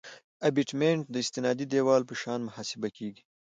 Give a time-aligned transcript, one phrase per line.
[0.49, 3.21] ابټمنټ د استنادي دیوال په شان محاسبه کیږي